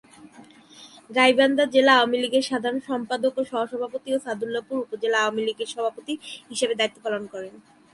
গাইবান্ধা 1.15 1.65
জেলা 1.73 1.93
আওয়ামী 1.95 2.17
লীগের 2.23 2.45
সাধারণ 2.49 2.79
সম্পাদক 2.89 3.33
ও 3.37 3.41
সহসভাপতি 3.51 4.09
ও 4.13 4.17
সাদুল্লাপুর 4.25 4.77
উপজেলা 4.85 5.17
আওয়ামী 5.21 5.41
লীগের 5.47 5.69
সভাপতি 5.75 6.13
হিসাবে 6.51 6.73
দায়িত্ব 6.79 6.97
পালন 7.05 7.23
করেন। 7.33 7.53